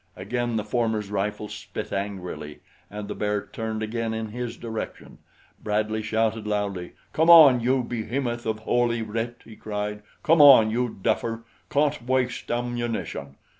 Again 0.15 0.55
the 0.55 0.63
former's 0.63 1.11
rifle 1.11 1.47
spit 1.47 1.93
angrily, 1.93 2.61
and 2.89 3.07
the 3.07 3.13
bear 3.13 3.45
turned 3.45 3.83
again 3.83 4.15
in 4.15 4.29
his 4.29 4.57
direction. 4.57 5.19
Bradley 5.63 6.01
shouted 6.01 6.47
loudly. 6.47 6.93
"Come 7.13 7.29
on, 7.29 7.59
you 7.59 7.83
behemoth 7.83 8.47
of 8.47 8.57
Holy 8.57 9.03
Writ!" 9.03 9.39
he 9.45 9.55
cried. 9.55 10.01
"Come 10.23 10.41
on, 10.41 10.71
you 10.71 10.97
duffer! 11.03 11.43
Can't 11.69 12.03
waste 12.07 12.49
ammunition." 12.49 13.35